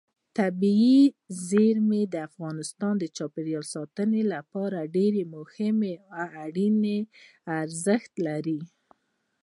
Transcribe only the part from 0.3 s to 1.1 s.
طبیعي